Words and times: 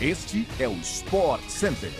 Este 0.00 0.46
é 0.60 0.68
o 0.68 0.74
Sport 0.74 1.42
Center. 1.48 1.90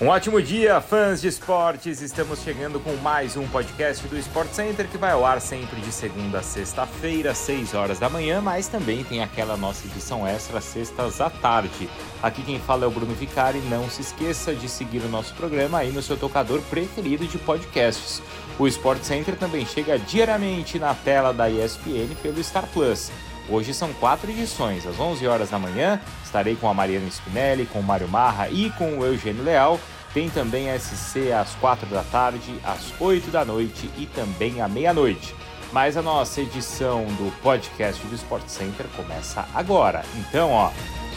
Um 0.00 0.06
ótimo 0.06 0.40
dia, 0.40 0.80
fãs 0.80 1.20
de 1.20 1.26
esportes! 1.26 2.00
Estamos 2.00 2.42
chegando 2.44 2.78
com 2.78 2.94
mais 2.98 3.36
um 3.36 3.48
podcast 3.48 4.06
do 4.06 4.16
Sport 4.16 4.52
Center 4.52 4.86
que 4.86 4.96
vai 4.96 5.10
ao 5.10 5.26
ar 5.26 5.40
sempre 5.40 5.80
de 5.80 5.90
segunda 5.90 6.38
a 6.38 6.42
sexta-feira, 6.42 7.34
6 7.34 7.74
horas 7.74 7.98
da 7.98 8.08
manhã, 8.08 8.40
mas 8.40 8.68
também 8.68 9.02
tem 9.02 9.24
aquela 9.24 9.56
nossa 9.56 9.88
edição 9.88 10.24
extra 10.24 10.60
sextas 10.60 11.20
à 11.20 11.28
tarde. 11.28 11.90
Aqui 12.22 12.42
quem 12.42 12.60
fala 12.60 12.84
é 12.84 12.86
o 12.86 12.92
Bruno 12.92 13.12
Vicari. 13.12 13.58
Não 13.68 13.90
se 13.90 14.00
esqueça 14.00 14.54
de 14.54 14.68
seguir 14.68 15.00
o 15.00 15.08
nosso 15.08 15.34
programa 15.34 15.78
aí 15.78 15.90
no 15.90 16.00
seu 16.00 16.16
tocador 16.16 16.62
preferido 16.70 17.26
de 17.26 17.38
podcasts. 17.38 18.22
O 18.56 18.68
Sport 18.68 19.02
Center 19.02 19.34
também 19.34 19.66
chega 19.66 19.98
diariamente 19.98 20.78
na 20.78 20.94
tela 20.94 21.32
da 21.32 21.50
ESPN 21.50 22.14
pelo 22.22 22.42
Star 22.44 22.68
Plus. 22.68 23.10
Hoje 23.48 23.74
são 23.74 23.92
quatro 23.94 24.30
edições. 24.30 24.86
Às 24.86 24.98
11 24.98 25.26
horas 25.26 25.50
da 25.50 25.58
manhã 25.58 26.00
estarei 26.24 26.56
com 26.56 26.68
a 26.68 26.74
Mariana 26.74 27.08
Spinelli, 27.08 27.66
com 27.66 27.80
o 27.80 27.82
Mário 27.82 28.08
Marra 28.08 28.48
e 28.48 28.70
com 28.70 28.98
o 28.98 29.04
Eugênio 29.04 29.42
Leal. 29.42 29.78
Tem 30.12 30.28
também 30.28 30.70
a 30.70 30.78
SC 30.78 31.32
às 31.32 31.54
4 31.56 31.86
da 31.88 32.02
tarde, 32.02 32.54
às 32.64 32.92
8 33.00 33.30
da 33.30 33.44
noite 33.44 33.88
e 33.96 34.06
também 34.06 34.60
à 34.60 34.68
meia-noite. 34.68 35.34
Mas 35.72 35.96
a 35.96 36.02
nossa 36.02 36.40
edição 36.40 37.04
do 37.04 37.32
podcast 37.42 38.04
do 38.06 38.14
Sport 38.16 38.48
Center 38.48 38.86
começa 38.96 39.46
agora. 39.54 40.02
Então, 40.16 40.50
ó, 40.50 40.70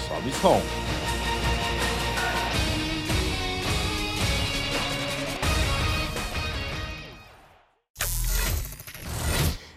sobe 0.07 0.29
o 0.29 0.33
som. 0.33 0.61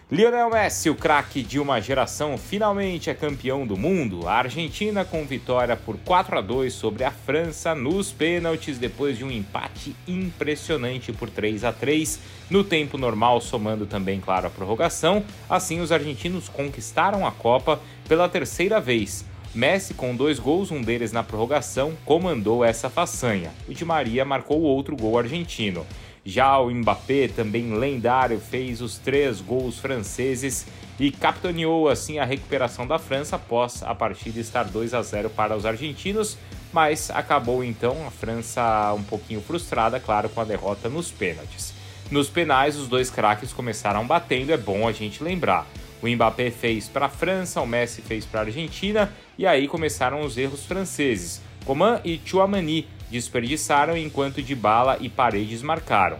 Lionel 0.09 0.49
Messi, 0.49 0.89
o 0.89 0.95
craque 0.95 1.43
de 1.43 1.59
uma 1.59 1.81
geração, 1.81 2.37
finalmente 2.37 3.09
é 3.09 3.13
campeão 3.13 3.67
do 3.67 3.75
mundo. 3.75 4.25
A 4.25 4.35
Argentina 4.35 5.03
com 5.03 5.25
vitória 5.25 5.75
por 5.75 5.97
4 5.97 6.37
a 6.37 6.41
2 6.41 6.71
sobre 6.71 7.03
a 7.03 7.11
França 7.11 7.75
nos 7.75 8.09
pênaltis 8.09 8.77
depois 8.77 9.17
de 9.17 9.25
um 9.25 9.29
empate 9.29 9.93
impressionante 10.07 11.11
por 11.11 11.29
3 11.29 11.65
a 11.65 11.73
3 11.73 12.21
no 12.49 12.63
tempo 12.63 12.97
normal, 12.97 13.41
somando 13.41 13.85
também, 13.85 14.21
claro, 14.21 14.47
a 14.47 14.49
prorrogação. 14.49 15.25
Assim, 15.49 15.81
os 15.81 15.91
argentinos 15.91 16.47
conquistaram 16.47 17.27
a 17.27 17.31
Copa 17.33 17.77
pela 18.07 18.29
terceira 18.29 18.79
vez. 18.79 19.25
Messi, 19.53 19.93
com 19.93 20.15
dois 20.15 20.39
gols, 20.39 20.71
um 20.71 20.81
deles 20.81 21.11
na 21.11 21.21
prorrogação, 21.21 21.97
comandou 22.05 22.63
essa 22.63 22.89
façanha. 22.89 23.51
O 23.67 23.73
Di 23.73 23.83
Maria 23.83 24.23
marcou 24.23 24.61
outro 24.61 24.95
gol 24.95 25.19
argentino. 25.19 25.85
Já 26.29 26.59
o 26.59 26.69
Mbappé, 26.69 27.29
também 27.29 27.73
lendário, 27.77 28.37
fez 28.37 28.81
os 28.81 28.97
três 28.97 29.39
gols 29.39 29.79
franceses 29.79 30.65
e 30.99 31.09
capitaneou 31.09 31.87
assim 31.87 32.19
a 32.19 32.25
recuperação 32.25 32.85
da 32.85 32.99
França 32.99 33.37
após 33.37 33.81
a 33.81 33.95
partida 33.95 34.37
estar 34.37 34.65
2 34.65 34.93
a 34.93 35.01
0 35.01 35.29
para 35.29 35.55
os 35.55 35.65
argentinos, 35.65 36.37
mas 36.73 37.09
acabou 37.11 37.63
então 37.63 38.05
a 38.05 38.11
França 38.11 38.93
um 38.93 39.03
pouquinho 39.03 39.39
frustrada, 39.39 40.01
claro, 40.01 40.27
com 40.27 40.41
a 40.41 40.43
derrota 40.43 40.89
nos 40.89 41.09
pênaltis. 41.09 41.73
Nos 42.11 42.27
penais, 42.27 42.75
os 42.75 42.89
dois 42.89 43.09
craques 43.09 43.53
começaram 43.53 44.05
batendo, 44.05 44.51
é 44.51 44.57
bom 44.57 44.85
a 44.85 44.91
gente 44.91 45.23
lembrar. 45.23 45.65
O 46.01 46.09
Mbappé 46.09 46.51
fez 46.51 46.89
para 46.89 47.05
a 47.05 47.09
França, 47.09 47.61
o 47.61 47.65
Messi 47.65 48.01
fez 48.01 48.25
para 48.25 48.41
a 48.41 48.43
Argentina, 48.43 49.13
e 49.37 49.47
aí 49.47 49.65
começaram 49.65 50.19
os 50.19 50.37
erros 50.37 50.65
franceses. 50.65 51.41
Coman 51.63 52.01
e 52.03 52.19
Chouamani 52.25 52.85
desperdiçaram 53.09 53.97
enquanto 53.97 54.41
Dybala 54.41 54.97
e 54.99 55.09
Paredes 55.09 55.61
marcaram. 55.61 56.17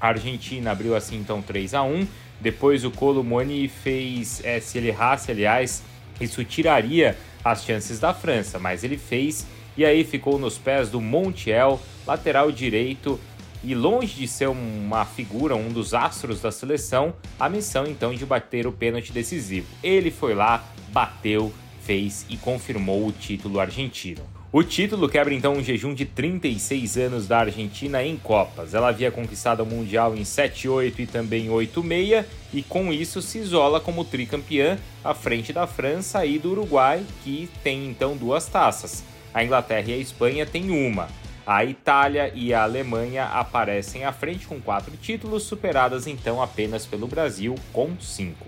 A 0.00 0.08
Argentina 0.08 0.70
abriu 0.70 0.94
assim 0.94 1.16
então 1.16 1.42
3 1.42 1.74
a 1.74 1.82
1. 1.82 2.06
Depois 2.40 2.84
o 2.84 2.90
Colomoni 2.90 3.68
fez, 3.68 4.40
é, 4.44 4.60
se 4.60 4.78
ele 4.78 4.88
errasse, 4.88 5.30
aliás, 5.30 5.82
isso 6.20 6.44
tiraria 6.44 7.16
as 7.44 7.64
chances 7.64 7.98
da 7.98 8.14
França, 8.14 8.58
mas 8.58 8.84
ele 8.84 8.96
fez 8.96 9.46
e 9.76 9.84
aí 9.84 10.04
ficou 10.04 10.38
nos 10.38 10.58
pés 10.58 10.88
do 10.88 11.00
Montiel, 11.00 11.80
lateral 12.06 12.50
direito, 12.50 13.18
e 13.62 13.74
longe 13.74 14.14
de 14.14 14.28
ser 14.28 14.48
uma 14.48 15.04
figura, 15.04 15.56
um 15.56 15.68
dos 15.68 15.94
astros 15.94 16.40
da 16.40 16.50
seleção, 16.50 17.14
a 17.38 17.48
missão 17.48 17.86
então 17.86 18.14
de 18.14 18.24
bater 18.24 18.66
o 18.66 18.72
pênalti 18.72 19.12
decisivo. 19.12 19.66
Ele 19.82 20.10
foi 20.10 20.34
lá, 20.34 20.64
bateu, 20.90 21.52
fez 21.82 22.26
e 22.28 22.36
confirmou 22.36 23.06
o 23.06 23.12
título 23.12 23.58
argentino. 23.58 24.37
O 24.50 24.62
título 24.62 25.10
quebra 25.10 25.34
então 25.34 25.52
um 25.52 25.62
jejum 25.62 25.92
de 25.92 26.06
36 26.06 26.96
anos 26.96 27.28
da 27.28 27.40
Argentina 27.40 28.02
em 28.02 28.16
Copas. 28.16 28.72
Ela 28.72 28.88
havia 28.88 29.10
conquistado 29.10 29.62
o 29.62 29.66
Mundial 29.66 30.16
em 30.16 30.22
7-8 30.22 31.00
e 31.00 31.06
também 31.06 31.48
8-6 31.48 32.24
e 32.54 32.62
com 32.62 32.90
isso 32.90 33.20
se 33.20 33.36
isola 33.36 33.78
como 33.78 34.06
tricampeã 34.06 34.78
à 35.04 35.12
frente 35.12 35.52
da 35.52 35.66
França 35.66 36.24
e 36.24 36.38
do 36.38 36.52
Uruguai, 36.52 37.04
que 37.22 37.50
tem 37.62 37.86
então 37.88 38.16
duas 38.16 38.46
taças. 38.46 39.04
A 39.34 39.44
Inglaterra 39.44 39.90
e 39.90 39.92
a 39.92 39.98
Espanha 39.98 40.46
têm 40.46 40.70
uma. 40.70 41.08
A 41.46 41.62
Itália 41.66 42.32
e 42.34 42.54
a 42.54 42.62
Alemanha 42.62 43.26
aparecem 43.26 44.06
à 44.06 44.14
frente 44.14 44.46
com 44.46 44.58
quatro 44.58 44.96
títulos, 44.96 45.42
superadas 45.42 46.06
então 46.06 46.42
apenas 46.42 46.86
pelo 46.86 47.06
Brasil 47.06 47.54
com 47.70 48.00
cinco. 48.00 48.46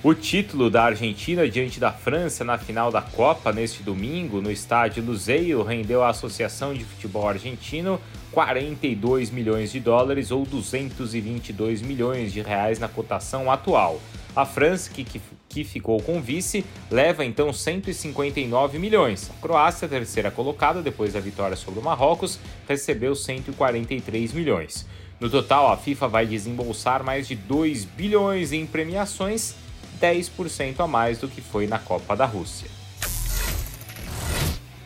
O 0.00 0.14
título 0.14 0.70
da 0.70 0.84
Argentina 0.84 1.48
diante 1.48 1.80
da 1.80 1.90
França 1.90 2.44
na 2.44 2.56
final 2.56 2.88
da 2.88 3.02
Copa 3.02 3.52
neste 3.52 3.82
domingo 3.82 4.40
no 4.40 4.48
estádio 4.48 5.04
Luzeiro 5.04 5.64
rendeu 5.64 6.04
à 6.04 6.10
Associação 6.10 6.72
de 6.72 6.84
Futebol 6.84 7.28
Argentino 7.28 8.00
42 8.30 9.32
milhões 9.32 9.72
de 9.72 9.80
dólares 9.80 10.30
ou 10.30 10.46
222 10.46 11.82
milhões 11.82 12.32
de 12.32 12.40
reais 12.40 12.78
na 12.78 12.86
cotação 12.86 13.50
atual. 13.50 14.00
A 14.36 14.46
França, 14.46 14.88
que, 14.88 15.02
que, 15.02 15.20
que 15.48 15.64
ficou 15.64 16.00
com 16.00 16.22
vice, 16.22 16.64
leva 16.88 17.24
então 17.24 17.52
159 17.52 18.78
milhões. 18.78 19.28
A 19.28 19.42
Croácia, 19.42 19.88
terceira 19.88 20.30
colocada 20.30 20.80
depois 20.80 21.14
da 21.14 21.20
vitória 21.20 21.56
sobre 21.56 21.80
o 21.80 21.82
Marrocos, 21.82 22.38
recebeu 22.68 23.16
143 23.16 24.32
milhões. 24.32 24.86
No 25.18 25.28
total, 25.28 25.72
a 25.72 25.76
FIFA 25.76 26.06
vai 26.06 26.24
desembolsar 26.24 27.02
mais 27.02 27.26
de 27.26 27.34
2 27.34 27.84
bilhões 27.84 28.52
em 28.52 28.64
premiações 28.64 29.56
10% 30.00 30.80
a 30.80 30.86
mais 30.86 31.18
do 31.18 31.28
que 31.28 31.40
foi 31.40 31.66
na 31.66 31.78
Copa 31.78 32.16
da 32.16 32.24
Rússia. 32.24 32.78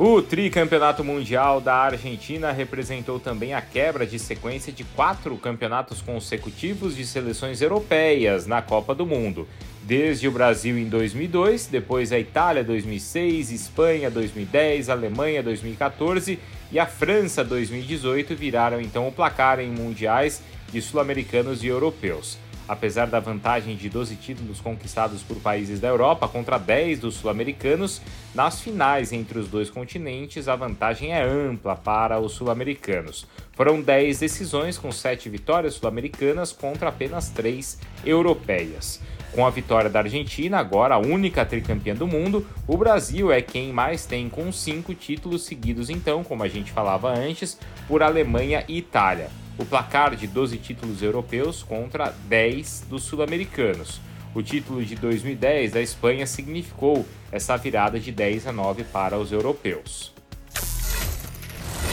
O 0.05 0.21
tricampeonato 0.21 1.05
mundial 1.05 1.61
da 1.61 1.77
Argentina 1.77 2.51
representou 2.51 3.21
também 3.21 3.55
a 3.55 3.61
quebra 3.61 4.05
de 4.05 4.19
sequência 4.19 4.73
de 4.73 4.83
quatro 4.83 5.37
campeonatos 5.37 6.03
consecutivos 6.03 6.97
de 6.97 7.07
seleções 7.07 7.63
europeias 7.63 8.45
na 8.45 8.61
Copa 8.61 8.97
do 8.97 9.07
Mundo. 9.07 9.47
Desde 9.85 10.27
o 10.27 10.33
Brasil 10.33 10.77
em 10.77 10.89
2002, 10.89 11.67
depois 11.67 12.11
a 12.11 12.19
Itália 12.19 12.65
2006, 12.65 13.53
Espanha 13.53 14.11
2010, 14.11 14.89
Alemanha 14.89 15.41
2014 15.41 16.37
e 16.73 16.81
a 16.81 16.87
França 16.87 17.45
2018 17.45 18.35
viraram 18.35 18.81
então 18.81 19.07
o 19.07 19.13
placar 19.13 19.61
em 19.61 19.71
mundiais 19.71 20.43
de 20.73 20.83
sul-americanos 20.83 21.63
e 21.63 21.69
europeus. 21.69 22.39
Apesar 22.73 23.07
da 23.07 23.21
vantagem 23.21 23.77
de 23.77 23.91
12 23.91 24.17
títulos 24.17 24.59
conquistados 24.59 25.23
por 25.23 25.37
países 25.37 25.79
da 25.79 25.89
Europa 25.89 26.27
contra 26.27 26.57
10 26.57 27.01
dos 27.01 27.17
sul-americanos, 27.17 28.01
nas 28.35 28.63
finais 28.63 29.13
entre 29.13 29.39
os 29.39 29.47
dois 29.47 29.69
continentes 29.69 30.49
a 30.49 30.57
vantagem 30.57 31.13
é 31.13 31.23
ampla 31.23 31.77
para 31.77 32.19
os 32.19 32.33
sul-americanos. 32.33 33.27
Foram 33.53 33.83
10 33.83 34.21
decisões 34.21 34.79
com 34.79 34.91
7 34.91 35.29
vitórias 35.29 35.75
sul-americanas 35.75 36.51
contra 36.51 36.89
apenas 36.89 37.29
3 37.29 37.79
europeias. 38.07 39.03
Com 39.33 39.47
a 39.47 39.51
vitória 39.51 39.91
da 39.91 39.99
Argentina, 39.99 40.59
agora 40.59 40.95
a 40.95 40.99
única 40.99 41.45
tricampeã 41.45 41.95
do 41.95 42.07
mundo, 42.07 42.47
o 42.67 42.79
Brasil 42.79 43.31
é 43.31 43.43
quem 43.43 43.71
mais 43.71 44.07
tem 44.07 44.31
com 44.31 44.51
5 44.51 44.95
títulos 44.95 45.45
seguidos, 45.45 45.91
então, 45.91 46.25
como 46.25 46.43
a 46.43 46.49
gente 46.49 46.73
falava 46.73 47.11
antes, 47.11 47.59
por 47.87 48.03
Alemanha 48.03 48.65
e 48.67 48.79
Itália 48.79 49.42
o 49.59 49.65
placar 49.65 50.17
de 50.17 50.27
12 50.27 50.57
títulos 50.59 51.03
europeus 51.03 51.63
contra 51.63 52.15
10 52.29 52.87
dos 52.89 53.03
sul-americanos. 53.05 54.01
O 54.35 54.43
título 54.43 54.83
de 54.85 54.95
2010 54.95 55.73
da 55.73 55.81
Espanha 55.81 56.27
significou 56.27 57.07
essa 57.31 57.57
virada 57.57 58.01
de 58.01 58.11
10 58.11 58.47
a 58.47 58.53
9 58.53 58.85
para 58.85 59.19
os 59.19 59.31
europeus. 59.31 60.13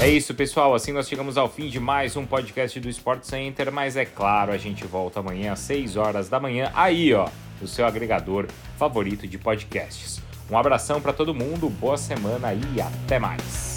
É 0.01 0.07
isso, 0.07 0.33
pessoal. 0.33 0.73
Assim 0.73 0.93
nós 0.93 1.09
chegamos 1.09 1.37
ao 1.37 1.49
fim 1.49 1.67
de 1.67 1.77
mais 1.77 2.15
um 2.15 2.25
podcast 2.25 2.79
do 2.79 2.87
Sport 2.87 3.23
Center, 3.23 3.69
mas 3.69 3.97
é 3.97 4.05
claro, 4.05 4.53
a 4.53 4.57
gente 4.57 4.85
volta 4.85 5.19
amanhã 5.19 5.51
às 5.51 5.59
6 5.59 5.97
horas 5.97 6.29
da 6.29 6.39
manhã, 6.39 6.71
aí, 6.73 7.13
ó, 7.13 7.27
no 7.59 7.67
seu 7.67 7.85
agregador 7.85 8.47
favorito 8.77 9.27
de 9.27 9.37
podcasts. 9.37 10.21
Um 10.49 10.57
abração 10.57 11.01
para 11.01 11.11
todo 11.11 11.35
mundo, 11.35 11.69
boa 11.69 11.97
semana 11.97 12.53
e 12.53 12.81
até 12.81 13.19
mais. 13.19 13.68